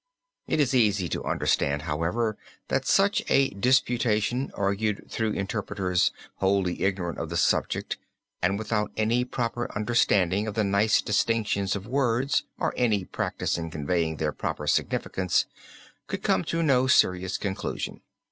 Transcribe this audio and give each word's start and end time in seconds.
It 0.47 0.59
is 0.59 0.73
easy 0.73 1.07
to 1.09 1.23
understand, 1.25 1.83
however, 1.83 2.35
that 2.69 2.87
such 2.87 3.21
a 3.29 3.51
disputation 3.51 4.49
argued 4.55 5.05
through 5.11 5.33
interpreters 5.33 6.11
wholly 6.37 6.81
ignorant 6.81 7.19
of 7.19 7.29
the 7.29 7.37
subject 7.37 7.97
and 8.41 8.57
without 8.57 8.91
any 8.97 9.23
proper 9.23 9.71
understanding 9.77 10.47
of 10.47 10.55
the 10.55 10.63
nice 10.63 11.03
distinctions 11.03 11.75
of 11.75 11.85
words 11.85 12.45
or 12.57 12.73
any 12.75 13.05
practise 13.05 13.59
in 13.59 13.69
conveying 13.69 14.17
their 14.17 14.31
proper 14.33 14.65
significance, 14.65 15.45
could 16.07 16.23
come 16.23 16.43
to 16.45 16.63
no 16.63 16.87
serious 16.87 17.37
conclusion. 17.37 18.01